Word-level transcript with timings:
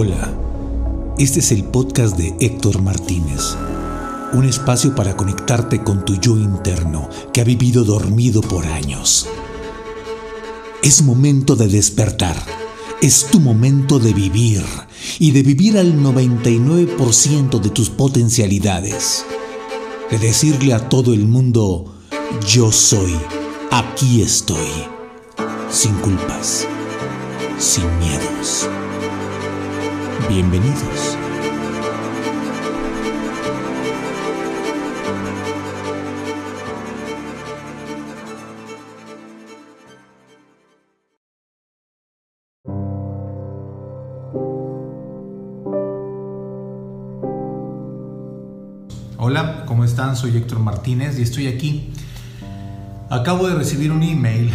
Hola, 0.00 0.32
este 1.18 1.40
es 1.40 1.50
el 1.50 1.64
podcast 1.64 2.16
de 2.16 2.32
Héctor 2.38 2.82
Martínez, 2.82 3.56
un 4.32 4.44
espacio 4.44 4.94
para 4.94 5.16
conectarte 5.16 5.82
con 5.82 6.04
tu 6.04 6.14
yo 6.20 6.36
interno 6.36 7.08
que 7.32 7.40
ha 7.40 7.44
vivido 7.44 7.82
dormido 7.82 8.40
por 8.40 8.64
años. 8.64 9.26
Es 10.84 11.02
momento 11.02 11.56
de 11.56 11.66
despertar, 11.66 12.36
es 13.02 13.26
tu 13.26 13.40
momento 13.40 13.98
de 13.98 14.12
vivir 14.12 14.62
y 15.18 15.32
de 15.32 15.42
vivir 15.42 15.76
al 15.76 16.00
99% 16.00 17.58
de 17.58 17.70
tus 17.70 17.90
potencialidades, 17.90 19.24
de 20.12 20.18
decirle 20.20 20.74
a 20.74 20.88
todo 20.88 21.12
el 21.12 21.26
mundo, 21.26 21.96
yo 22.46 22.70
soy, 22.70 23.16
aquí 23.72 24.22
estoy, 24.22 24.68
sin 25.72 25.94
culpas, 25.94 26.68
sin 27.58 27.82
miedos. 27.98 28.68
Bienvenidos. 30.26 31.16
Hola, 49.18 49.64
¿cómo 49.66 49.84
están? 49.84 50.16
Soy 50.16 50.36
Héctor 50.36 50.58
Martínez 50.58 51.18
y 51.18 51.22
estoy 51.22 51.46
aquí. 51.46 51.92
Acabo 53.08 53.48
de 53.48 53.54
recibir 53.54 53.92
un 53.92 54.02
email 54.02 54.50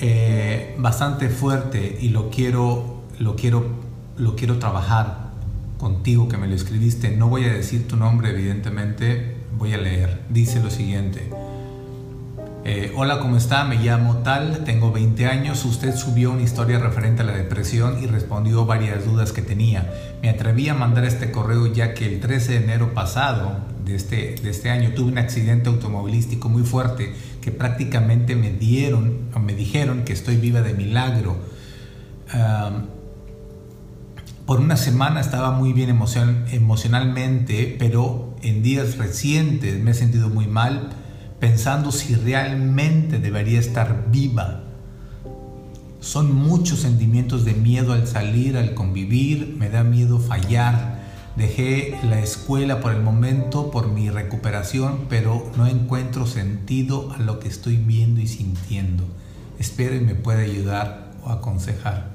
eh, 0.00 0.74
bastante 0.78 1.28
fuerte 1.28 1.98
y 2.00 2.08
lo 2.08 2.30
quiero, 2.30 3.02
lo 3.18 3.36
quiero 3.36 3.91
lo 4.16 4.36
quiero 4.36 4.58
trabajar 4.58 5.30
contigo 5.78 6.28
que 6.28 6.36
me 6.36 6.46
lo 6.46 6.54
escribiste. 6.54 7.16
No 7.16 7.28
voy 7.28 7.44
a 7.44 7.52
decir 7.52 7.88
tu 7.88 7.96
nombre, 7.96 8.30
evidentemente, 8.30 9.36
voy 9.58 9.74
a 9.74 9.78
leer. 9.78 10.22
Dice 10.28 10.62
lo 10.62 10.70
siguiente. 10.70 11.30
Eh, 12.64 12.92
hola, 12.94 13.18
¿cómo 13.18 13.36
está? 13.36 13.64
Me 13.64 13.74
llamo 13.76 14.18
tal, 14.18 14.62
tengo 14.64 14.92
20 14.92 15.26
años. 15.26 15.64
Usted 15.64 15.96
subió 15.96 16.30
una 16.30 16.42
historia 16.42 16.78
referente 16.78 17.22
a 17.22 17.24
la 17.24 17.32
depresión 17.32 18.00
y 18.00 18.06
respondió 18.06 18.64
varias 18.66 19.04
dudas 19.04 19.32
que 19.32 19.42
tenía. 19.42 19.92
Me 20.22 20.30
atreví 20.30 20.68
a 20.68 20.74
mandar 20.74 21.04
este 21.04 21.32
correo 21.32 21.66
ya 21.66 21.92
que 21.94 22.06
el 22.06 22.20
13 22.20 22.52
de 22.52 22.64
enero 22.64 22.94
pasado 22.94 23.56
de 23.84 23.96
este, 23.96 24.36
de 24.40 24.50
este 24.50 24.70
año 24.70 24.92
tuve 24.94 25.10
un 25.10 25.18
accidente 25.18 25.68
automovilístico 25.68 26.48
muy 26.48 26.62
fuerte 26.62 27.12
que 27.40 27.50
prácticamente 27.50 28.36
me 28.36 28.52
dieron 28.52 29.22
me 29.44 29.54
dijeron 29.54 30.04
que 30.04 30.12
estoy 30.12 30.36
viva 30.36 30.62
de 30.62 30.74
milagro. 30.74 31.36
Por 34.52 34.60
una 34.60 34.76
semana 34.76 35.18
estaba 35.18 35.52
muy 35.52 35.72
bien 35.72 35.88
emocionalmente, 35.88 37.74
pero 37.78 38.36
en 38.42 38.62
días 38.62 38.98
recientes 38.98 39.82
me 39.82 39.92
he 39.92 39.94
sentido 39.94 40.28
muy 40.28 40.46
mal 40.46 40.90
pensando 41.40 41.90
si 41.90 42.14
realmente 42.16 43.18
debería 43.18 43.58
estar 43.58 44.08
viva. 44.10 44.64
Son 46.00 46.34
muchos 46.34 46.80
sentimientos 46.80 47.46
de 47.46 47.54
miedo 47.54 47.94
al 47.94 48.06
salir, 48.06 48.58
al 48.58 48.74
convivir, 48.74 49.56
me 49.58 49.70
da 49.70 49.84
miedo 49.84 50.18
fallar. 50.18 51.00
Dejé 51.34 51.98
la 52.02 52.20
escuela 52.20 52.80
por 52.80 52.92
el 52.92 53.02
momento 53.02 53.70
por 53.70 53.88
mi 53.88 54.10
recuperación, 54.10 55.06
pero 55.08 55.50
no 55.56 55.66
encuentro 55.66 56.26
sentido 56.26 57.10
a 57.12 57.20
lo 57.20 57.40
que 57.40 57.48
estoy 57.48 57.78
viendo 57.78 58.20
y 58.20 58.26
sintiendo. 58.26 59.04
Espero 59.58 59.96
y 59.96 60.00
me 60.00 60.14
puede 60.14 60.44
ayudar 60.44 61.10
o 61.24 61.30
aconsejar. 61.30 62.11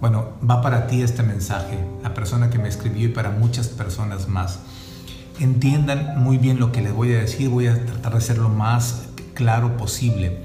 Bueno, 0.00 0.32
va 0.48 0.60
para 0.60 0.86
ti 0.86 1.02
este 1.02 1.22
mensaje, 1.22 1.78
la 2.02 2.14
persona 2.14 2.50
que 2.50 2.58
me 2.58 2.68
escribió 2.68 3.06
y 3.06 3.12
para 3.12 3.30
muchas 3.30 3.68
personas 3.68 4.28
más. 4.28 4.60
Entiendan 5.40 6.22
muy 6.22 6.38
bien 6.38 6.60
lo 6.60 6.72
que 6.72 6.82
les 6.82 6.92
voy 6.92 7.12
a 7.14 7.18
decir, 7.18 7.48
voy 7.48 7.66
a 7.66 7.84
tratar 7.84 8.14
de 8.14 8.20
ser 8.20 8.38
lo 8.38 8.48
más 8.48 9.06
claro 9.34 9.76
posible. 9.76 10.44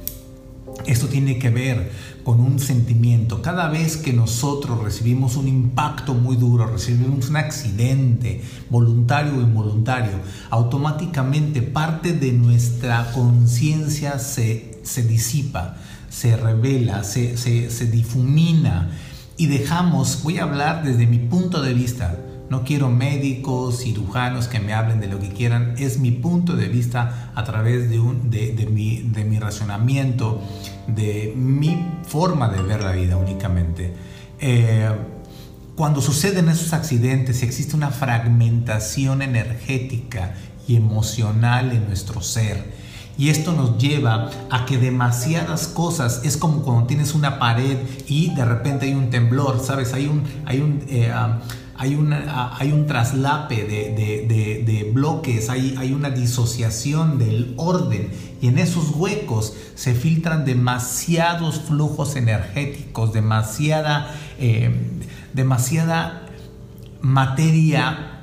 Esto 0.85 1.07
tiene 1.07 1.37
que 1.39 1.49
ver 1.49 1.91
con 2.23 2.39
un 2.39 2.59
sentimiento. 2.59 3.41
Cada 3.41 3.69
vez 3.69 3.97
que 3.97 4.13
nosotros 4.13 4.81
recibimos 4.81 5.35
un 5.35 5.47
impacto 5.47 6.13
muy 6.13 6.35
duro, 6.35 6.67
recibimos 6.67 7.29
un 7.29 7.37
accidente, 7.37 8.41
voluntario 8.69 9.35
o 9.35 9.41
involuntario, 9.41 10.13
automáticamente 10.49 11.61
parte 11.61 12.13
de 12.13 12.31
nuestra 12.31 13.11
conciencia 13.11 14.19
se, 14.19 14.79
disipa, 15.07 15.77
se 16.09 16.37
revela, 16.37 17.03
se, 17.03 17.37
se, 17.37 17.69
se 17.69 17.85
difumina 17.87 18.89
y 19.39 19.47
dejamos, 19.47 20.21
voy 20.21 20.37
a 20.37 20.43
hablar 20.43 20.83
desde 20.83 21.07
mi 21.07 21.17
punto 21.17 21.61
de 21.61 21.73
vista, 21.73 22.19
no 22.49 22.65
quiero 22.65 22.89
médicos, 22.89 23.83
cirujanos 23.83 24.49
que 24.49 24.59
me 24.59 24.73
hablen 24.73 24.99
de 24.99 25.07
lo 25.07 25.17
que 25.17 25.29
quieran, 25.29 25.75
es 25.77 25.97
mi 25.97 26.11
punto 26.11 26.57
de 26.57 26.67
vista 26.67 27.31
a 27.33 27.45
través 27.45 27.89
de, 27.89 28.01
un, 28.01 28.29
de, 28.29 28.67
mi, 28.69 28.97
de 28.97 29.23
mi 29.23 29.39
de 30.87 31.33
mi 31.37 31.85
forma 32.05 32.49
de 32.49 32.61
ver 32.61 32.83
la 32.83 32.91
vida 32.91 33.15
únicamente. 33.15 33.93
Eh, 34.41 34.89
cuando 35.77 36.01
suceden 36.01 36.49
esos 36.49 36.73
accidentes, 36.73 37.41
existe 37.41 37.77
una 37.77 37.91
fragmentación 37.91 39.21
energética 39.21 40.33
y 40.67 40.75
emocional 40.75 41.71
en 41.71 41.87
nuestro 41.87 42.19
ser 42.21 42.78
y 43.19 43.29
esto 43.29 43.51
nos 43.51 43.77
lleva 43.77 44.29
a 44.49 44.65
que 44.65 44.77
demasiadas 44.77 45.67
cosas, 45.67 46.21
es 46.23 46.37
como 46.37 46.61
cuando 46.61 46.87
tienes 46.87 47.13
una 47.13 47.37
pared 47.37 47.77
y 48.07 48.33
de 48.33 48.45
repente 48.45 48.85
hay 48.85 48.93
un 48.93 49.09
temblor, 49.09 49.59
¿sabes? 49.61 49.93
Hay 49.93 50.07
un, 50.07 50.23
hay 50.45 50.61
un, 50.61 50.85
eh, 50.87 51.11
hay, 51.75 51.95
una, 51.95 52.55
hay 52.57 52.71
un 52.71 52.87
traslape 52.87 53.65
de, 53.65 54.63
de, 54.65 54.91
bloques, 54.93 55.49
hay, 55.49 55.75
hay, 55.77 55.91
una 55.91 56.11
disociación 56.11 57.19
del 57.19 57.55
orden 57.57 58.09
y 58.41 58.47
en 58.47 58.57
esos 58.57 58.91
huecos 58.91 59.53
se 59.75 59.95
filtran 59.95 60.45
demasiados 60.45 61.59
flujos 61.59 62.15
energéticos, 62.15 63.11
demasiada, 63.11 64.15
eh, 64.39 64.73
demasiada 65.33 66.25
materia 67.01 68.21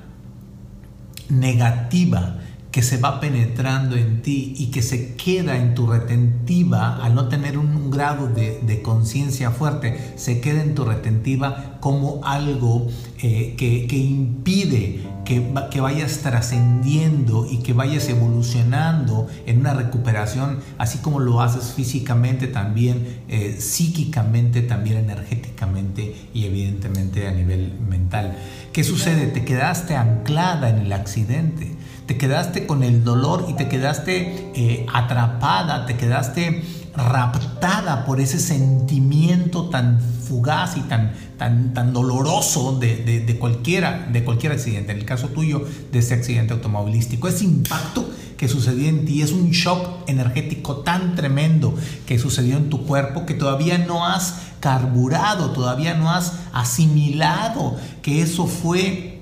negativa 1.29 2.39
que 2.77 2.83
se 2.83 2.99
va 2.99 3.21
penetrando 3.21 3.97
en 3.97 4.21
ti 4.21 4.53
y 4.59 4.67
que 4.67 4.83
se 4.83 5.15
queda 5.15 5.57
en 5.57 5.75
tu 5.75 5.87
retentiva 5.87 7.03
al 7.03 7.15
no 7.15 7.27
tener 7.27 7.57
un, 7.57 7.91
grado 7.91 8.29
de, 8.29 8.83
conciencia 8.83 9.51
fuerte, 9.51 10.13
se 10.17 10.43
queda 10.43 10.61
en 10.61 10.75
tu 10.75 10.85
retentiva 10.85 11.79
como 11.81 12.21
algo 12.23 12.87
eh, 13.23 13.55
que, 13.57 13.97
impide 13.97 15.07
que, 15.25 15.81
vayas 15.81 16.19
trascendiendo 16.19 17.47
y 17.51 17.61
que 17.63 17.73
vayas 17.73 18.11
evolucionando 18.11 19.27
en 19.47 19.61
una 19.61 19.73
recuperación, 19.73 20.59
así 20.77 20.99
como 20.99 21.19
lo 21.19 21.41
haces 21.41 21.73
físicamente, 21.73 22.47
también 22.47 23.23
eh, 23.29 23.57
psíquicamente, 23.59 24.61
también 24.61 24.99
energéticamente 24.99 26.15
y 26.35 26.45
evidentemente 26.45 27.27
a 27.27 27.33
nivel 27.33 27.73
mental. 27.89 28.37
¿Qué 28.75 28.85
sucede? 28.85 29.29
Te 29.29 29.47
quedaste 29.47 29.97
anclada 29.97 30.69
en 30.69 30.81
el 30.81 30.93
accidente 30.93 31.75
te 32.07 32.17
quedaste 32.17 32.67
con 32.67 32.83
el 32.83 33.05
dolor 33.05 33.47
y 33.49 33.55
te 33.55 33.69
quedaste 33.69 34.51
eh, 34.55 34.87
atrapada, 34.93 35.87
te 35.87 35.97
quedaste 35.97 36.63
raptada 36.95 38.05
por 38.07 38.21
ese 38.21 38.39
sentimiento 38.39 39.69
tan 39.69 40.01
fugaz 40.01 40.77
y 40.77 40.81
tan, 40.81 41.13
tan, 41.37 41.75
tan 41.75 41.93
doloroso 41.93 42.79
de, 42.79 42.97
de, 43.21 43.39
cualquiera, 43.39 44.09
de 44.11 44.25
cualquier 44.25 44.53
accidente, 44.53 44.93
en 44.93 44.99
el 44.99 45.05
caso 45.05 45.29
tuyo 45.29 45.65
de 45.93 45.99
ese 45.99 46.15
accidente 46.15 46.55
automovilístico. 46.55 47.29
Ese 47.29 47.45
impacto 47.45 48.09
que 48.37 48.49
sucedió 48.49 48.89
en 48.89 49.05
ti 49.05 49.23
es 49.23 49.33
un 49.33 49.51
shock 49.51 50.09
energético 50.09 50.79
tan 50.79 51.15
tremendo 51.15 51.75
que 52.07 52.19
sucedió 52.19 52.57
en 52.57 52.71
tu 52.71 52.87
cuerpo 52.87 53.27
que 53.27 53.35
todavía 53.35 53.79
no 53.79 54.07
has 54.07 54.35
carburado, 54.61 55.51
todavía 55.51 55.95
no 55.95 56.11
has 56.11 56.33
asimilado 56.53 57.77
que 58.03 58.23
eso 58.23 58.47
fue 58.47 59.16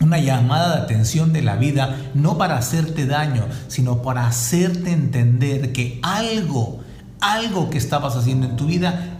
una 0.00 0.18
llamada 0.18 0.76
de 0.76 0.82
atención 0.82 1.32
de 1.32 1.42
la 1.42 1.56
vida, 1.56 1.96
no 2.14 2.38
para 2.38 2.56
hacerte 2.56 3.06
daño, 3.06 3.44
sino 3.68 4.02
para 4.02 4.26
hacerte 4.26 4.92
entender 4.92 5.72
que 5.72 6.00
algo, 6.02 6.80
algo 7.20 7.70
que 7.70 7.78
estabas 7.78 8.16
haciendo 8.16 8.46
en 8.46 8.56
tu 8.56 8.66
vida 8.66 9.12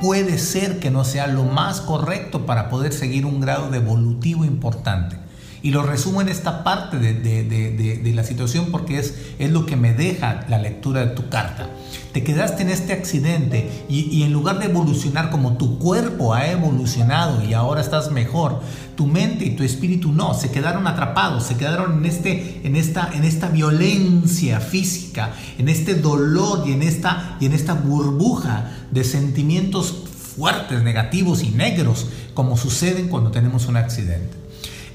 puede 0.00 0.38
ser 0.38 0.80
que 0.80 0.90
no 0.90 1.04
sea 1.04 1.28
lo 1.28 1.44
más 1.44 1.80
correcto 1.80 2.44
para 2.44 2.68
poder 2.68 2.92
seguir 2.92 3.24
un 3.24 3.40
grado 3.40 3.70
de 3.70 3.78
evolutivo 3.78 4.44
importante. 4.44 5.21
Y 5.62 5.70
lo 5.70 5.82
resumo 5.84 6.20
en 6.20 6.28
esta 6.28 6.64
parte 6.64 6.98
de, 6.98 8.12
la 8.14 8.24
situación 8.24 8.66
porque 8.72 8.98
es, 8.98 9.14
es 9.38 9.50
lo 9.50 9.64
que 9.64 9.76
me 9.76 9.94
deja 9.94 10.44
la 10.48 10.58
lectura 10.58 11.06
de 11.06 11.14
tu 11.14 11.28
carta. 11.28 11.68
Te 12.12 12.24
quedaste 12.24 12.62
en 12.62 12.68
este 12.68 12.92
accidente 12.92 13.70
y, 13.88 14.22
en 14.22 14.32
lugar 14.32 14.58
de 14.58 14.66
evolucionar 14.66 15.30
como 15.30 15.56
tu 15.56 15.78
cuerpo 15.78 16.34
ha 16.34 16.50
evolucionado 16.50 17.42
y 17.44 17.54
ahora 17.54 17.80
estás 17.80 18.10
mejor, 18.10 18.60
tu 18.96 19.06
mente 19.06 19.46
y 19.46 19.56
tu 19.56 19.62
espíritu 19.62 20.12
no, 20.12 20.34
se 20.34 20.50
quedaron 20.50 20.86
atrapados, 20.86 21.44
se 21.44 21.56
quedaron 21.56 21.98
en, 21.98 22.06
este, 22.06 22.60
en, 22.64 22.76
esta, 22.76 23.10
en 23.14 23.24
esta 23.24 23.48
violencia 23.48 24.60
física, 24.60 25.32
en 25.58 25.68
este 25.68 25.94
dolor 25.94 26.64
y 26.66 26.72
en 26.72 26.82
esta, 26.82 27.36
y 27.40 27.46
en 27.46 27.52
esta 27.52 27.74
burbuja 27.74 28.70
de 28.90 29.04
sentimientos 29.04 30.04
fuertes, 30.36 30.82
negativos 30.82 31.42
y 31.42 31.50
negros, 31.50 32.08
como 32.34 32.56
suceden 32.56 33.08
cuando 33.08 33.30
tenemos 33.30 33.66
un 33.66 33.76
accidente. 33.76 34.41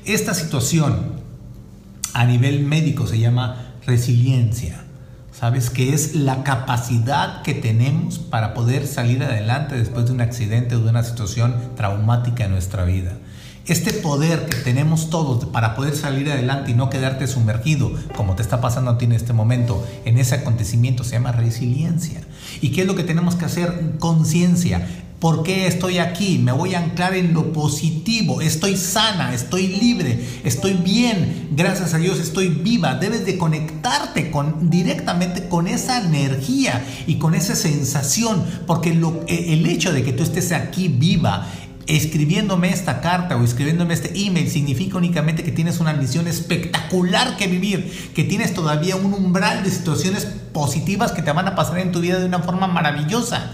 Esta 0.08 0.34
situación 0.34 1.18
a 2.14 2.24
nivel 2.24 2.64
médico 2.64 3.06
se 3.08 3.20
llama 3.20 3.74
resiliencia. 3.86 4.86
¿Sabes? 5.38 5.70
Que 5.70 5.94
es 5.94 6.16
la 6.16 6.46
capacidad 6.46 7.42
que 7.42 7.54
tenemos 7.54 8.18
para 8.18 8.54
poder 8.54 8.88
salir 8.88 9.22
adelante 9.22 9.76
después 9.76 10.06
de 10.06 10.14
un 10.14 10.22
accidente 10.22 10.76
o 10.76 10.80
de 10.80 10.90
una 10.90 11.04
situación 11.04 11.54
traumática 11.76 12.46
en 12.46 12.52
nuestra 12.52 12.86
vida. 12.86 13.18
Este 13.66 13.92
poder 13.92 14.46
que 14.46 14.56
tenemos 14.56 15.10
todos 15.10 15.44
para 15.48 15.76
poder 15.76 15.94
salir 15.94 16.32
adelante 16.32 16.72
y 16.72 16.74
no 16.74 16.90
quedarte 16.90 17.28
sumergido, 17.28 17.92
como 18.16 18.34
te 18.36 18.44
está 18.44 18.62
pasando 18.62 18.92
a 18.92 18.98
ti 18.98 19.04
en 19.04 19.12
este 19.12 19.34
momento, 19.34 19.86
en 20.06 20.18
ese 20.18 20.36
acontecimiento, 20.36 21.04
se 21.04 21.12
llama 21.12 21.34
resiliencia. 21.34 22.22
¿Y 22.62 22.72
qué 22.72 22.82
es 22.82 22.88
lo 22.88 22.96
que 22.96 23.04
tenemos 23.04 23.36
que 23.36 23.44
hacer? 23.44 23.98
Conciencia. 24.00 24.88
¿Por 25.20 25.42
qué 25.42 25.66
estoy 25.66 25.98
aquí? 25.98 26.38
Me 26.38 26.52
voy 26.52 26.76
a 26.76 26.80
anclar 26.80 27.16
en 27.16 27.34
lo 27.34 27.52
positivo. 27.52 28.40
Estoy 28.40 28.78
sana, 28.78 29.34
estoy 29.34 29.68
libre, 29.68 30.24
estoy 30.44 30.74
bien. 30.74 31.50
Gracias 31.54 31.96
a 31.96 31.98
Dios 31.98 32.20
estoy 32.20 32.50
viva. 32.50 32.94
Debes 32.96 33.26
de 33.26 33.36
conectarte 33.36 34.30
con, 34.30 34.70
directamente 34.70 35.50
con 35.50 35.68
esa 35.68 36.04
energía 36.06 36.86
y 37.08 37.16
con 37.16 37.34
esa 37.34 37.56
sensación. 37.56 38.44
Porque 38.68 38.94
lo, 38.94 39.26
el 39.28 39.66
hecho 39.66 39.92
de 39.92 40.04
que 40.04 40.14
tú 40.14 40.22
estés 40.22 40.52
aquí 40.52 40.88
viva 40.88 41.48
escribiéndome 41.88 42.70
esta 42.70 43.02
carta 43.02 43.38
o 43.38 43.44
escribiéndome 43.44 43.96
este 43.96 44.12
email 44.20 44.52
significa 44.52 44.98
únicamente 44.98 45.42
que 45.44 45.54
tienes 45.54 45.80
una 45.80 45.94
misión 45.94 46.28
espectacular 46.28 47.38
que 47.38 47.48
vivir, 47.48 48.12
que 48.14 48.24
tienes 48.24 48.54
todavía 48.54 48.98
un 48.98 49.14
umbral 49.14 49.64
de 49.64 49.72
situaciones 49.72 50.26
positivas 50.54 51.12
que 51.12 51.24
te 51.24 51.32
van 51.32 51.48
a 51.48 51.56
pasar 51.56 51.80
en 51.80 51.92
tu 51.92 52.02
vida 52.02 52.20
de 52.20 52.26
una 52.26 52.40
forma 52.40 52.68
maravillosa 52.68 53.52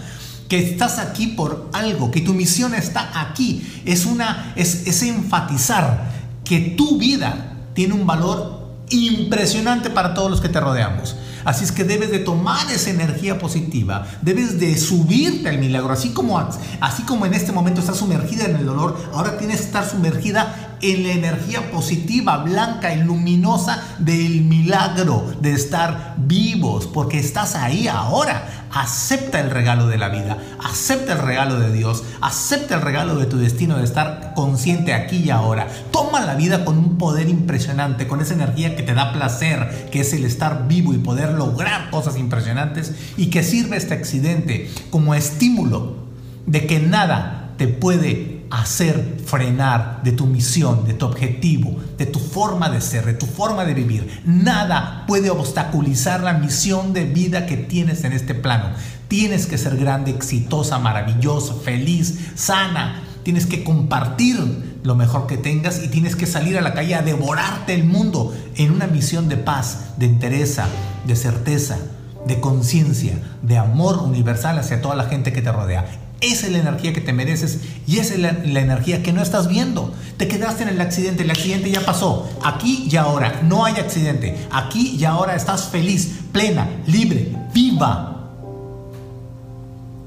que 0.48 0.58
estás 0.58 0.98
aquí 0.98 1.28
por 1.28 1.70
algo, 1.72 2.10
que 2.10 2.20
tu 2.20 2.34
misión 2.34 2.74
está 2.74 3.20
aquí. 3.20 3.82
Es, 3.84 4.06
una, 4.06 4.52
es, 4.56 4.86
es 4.86 5.02
enfatizar 5.02 6.10
que 6.44 6.60
tu 6.60 6.98
vida 6.98 7.56
tiene 7.74 7.94
un 7.94 8.06
valor 8.06 8.64
impresionante 8.90 9.90
para 9.90 10.14
todos 10.14 10.30
los 10.30 10.40
que 10.40 10.48
te 10.48 10.60
rodeamos. 10.60 11.16
Así 11.44 11.64
es 11.64 11.72
que 11.72 11.84
debes 11.84 12.10
de 12.10 12.20
tomar 12.20 12.70
esa 12.70 12.90
energía 12.90 13.38
positiva, 13.38 14.06
debes 14.22 14.58
de 14.58 14.78
subirte 14.78 15.48
al 15.50 15.58
milagro, 15.58 15.92
así 15.92 16.10
como, 16.10 16.38
así 16.80 17.02
como 17.02 17.26
en 17.26 17.34
este 17.34 17.52
momento 17.52 17.80
estás 17.80 17.98
sumergida 17.98 18.46
en 18.46 18.56
el 18.56 18.64
dolor, 18.64 19.10
ahora 19.12 19.36
tienes 19.36 19.58
que 19.58 19.66
estar 19.66 19.88
sumergida 19.88 20.73
en 20.84 21.02
la 21.02 21.14
energía 21.14 21.70
positiva, 21.70 22.36
blanca 22.38 22.92
y 22.92 23.02
luminosa 23.02 23.82
del 23.98 24.42
milagro 24.42 25.34
de 25.40 25.52
estar 25.52 26.14
vivos, 26.18 26.86
porque 26.86 27.18
estás 27.18 27.54
ahí 27.54 27.88
ahora. 27.88 28.66
Acepta 28.70 29.40
el 29.40 29.50
regalo 29.50 29.86
de 29.86 29.96
la 29.96 30.08
vida, 30.08 30.36
acepta 30.62 31.12
el 31.12 31.20
regalo 31.20 31.58
de 31.60 31.72
Dios, 31.72 32.02
acepta 32.20 32.74
el 32.74 32.82
regalo 32.82 33.14
de 33.14 33.26
tu 33.26 33.38
destino 33.38 33.78
de 33.78 33.84
estar 33.84 34.34
consciente 34.34 34.92
aquí 34.92 35.18
y 35.18 35.30
ahora. 35.30 35.68
Toma 35.90 36.20
la 36.20 36.34
vida 36.34 36.64
con 36.64 36.76
un 36.76 36.98
poder 36.98 37.28
impresionante, 37.28 38.06
con 38.06 38.20
esa 38.20 38.34
energía 38.34 38.76
que 38.76 38.82
te 38.82 38.92
da 38.92 39.12
placer, 39.12 39.88
que 39.90 40.00
es 40.00 40.12
el 40.12 40.24
estar 40.24 40.66
vivo 40.68 40.92
y 40.92 40.98
poder 40.98 41.32
lograr 41.32 41.88
cosas 41.90 42.18
impresionantes 42.18 42.92
y 43.16 43.30
que 43.30 43.42
sirve 43.42 43.76
este 43.76 43.94
accidente 43.94 44.68
como 44.90 45.14
estímulo 45.14 46.04
de 46.44 46.66
que 46.66 46.80
nada 46.80 47.52
te 47.56 47.68
puede 47.68 48.33
hacer 48.50 49.18
frenar 49.24 50.02
de 50.02 50.12
tu 50.12 50.26
misión, 50.26 50.84
de 50.86 50.94
tu 50.94 51.06
objetivo, 51.06 51.76
de 51.98 52.06
tu 52.06 52.18
forma 52.18 52.68
de 52.70 52.80
ser, 52.80 53.04
de 53.06 53.14
tu 53.14 53.26
forma 53.26 53.64
de 53.64 53.74
vivir. 53.74 54.22
Nada 54.24 55.04
puede 55.06 55.30
obstaculizar 55.30 56.22
la 56.22 56.34
misión 56.34 56.92
de 56.92 57.04
vida 57.04 57.46
que 57.46 57.56
tienes 57.56 58.04
en 58.04 58.12
este 58.12 58.34
plano. 58.34 58.70
Tienes 59.08 59.46
que 59.46 59.58
ser 59.58 59.76
grande, 59.76 60.10
exitosa, 60.10 60.78
maravillosa, 60.78 61.54
feliz, 61.54 62.18
sana. 62.34 63.02
Tienes 63.22 63.46
que 63.46 63.64
compartir 63.64 64.80
lo 64.82 64.94
mejor 64.94 65.26
que 65.26 65.38
tengas 65.38 65.82
y 65.82 65.88
tienes 65.88 66.14
que 66.14 66.26
salir 66.26 66.58
a 66.58 66.60
la 66.60 66.74
calle 66.74 66.94
a 66.94 67.02
devorarte 67.02 67.74
el 67.74 67.84
mundo 67.84 68.34
en 68.56 68.70
una 68.70 68.86
misión 68.86 69.28
de 69.28 69.36
paz, 69.36 69.94
de 69.96 70.06
entereza, 70.06 70.66
de 71.06 71.16
certeza, 71.16 71.78
de 72.26 72.40
conciencia, 72.40 73.18
de 73.42 73.58
amor 73.58 73.98
universal 73.98 74.58
hacia 74.58 74.82
toda 74.82 74.94
la 74.94 75.04
gente 75.04 75.32
que 75.32 75.42
te 75.42 75.52
rodea. 75.52 76.03
Esa 76.24 76.46
es 76.46 76.52
la 76.52 76.58
energía 76.60 76.94
que 76.94 77.02
te 77.02 77.12
mereces 77.12 77.58
y 77.86 77.98
esa 77.98 78.14
es 78.14 78.20
la, 78.20 78.30
energía 78.30 79.02
que 79.02 79.12
no 79.12 79.20
estás 79.20 79.46
viendo. 79.46 79.92
Te 80.16 80.26
quedaste 80.26 80.62
en 80.62 80.70
el 80.70 80.80
accidente, 80.80 81.22
el 81.22 81.30
accidente 81.30 81.70
ya 81.70 81.84
pasó. 81.84 82.30
Aquí 82.42 82.88
y 82.90 82.96
ahora, 82.96 83.42
no 83.42 83.66
hay 83.66 83.74
accidente. 83.74 84.34
Aquí 84.50 84.96
y 84.98 85.04
ahora 85.04 85.36
estás 85.36 85.68
feliz, 85.68 86.20
plena, 86.32 86.66
libre, 86.86 87.30
viva. 87.52 88.30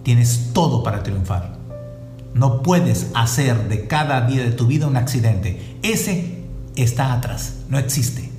Tienes 0.02 0.54
todo 0.54 0.82
para 0.82 1.04
triunfar. 1.04 1.56
No 2.34 2.64
puedes 2.64 3.12
hacer 3.14 3.70
de 3.70 3.86
cada 3.86 4.22
día 4.22 4.42
de 4.44 4.52
tu 4.52 4.66
vida 4.66 4.88
un 4.88 4.98
accidente. 4.98 5.78
Ese 5.84 6.40
está 6.76 7.14
atrás, 7.14 7.58
no 7.70 7.78
existe. 7.78 8.32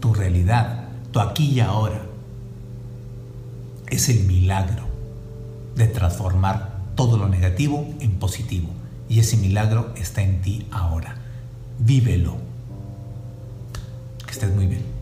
Tu 0.00 0.12
realidad, 0.12 0.88
tu 1.12 1.20
aquí 1.20 1.52
y 1.52 1.60
ahora, 1.60 2.02
es 3.86 4.08
el 4.08 4.24
milagro 4.24 4.93
de 5.76 5.86
transformar 5.86 6.74
todo 6.94 7.16
lo 7.16 7.28
negativo 7.28 7.86
en 8.00 8.12
positivo. 8.18 8.68
Y 9.08 9.18
ese 9.20 9.36
milagro 9.36 9.92
está 9.96 10.22
en 10.22 10.40
ti 10.40 10.66
ahora. 10.70 11.16
Vívelo. 11.78 12.36
Que 14.26 14.32
estés 14.32 14.54
muy 14.54 14.66
bien. 14.66 14.93